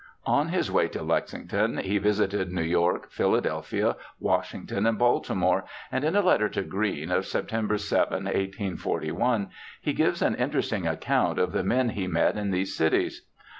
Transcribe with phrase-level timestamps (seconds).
[0.01, 5.63] ^ On his way to Lexington he visited New York, Philadelphia, Washington, and Balti more,
[5.91, 11.37] and in a letter to Green, of September 7, 1841, he gives an interesting account
[11.37, 13.27] of the men he met in these cities.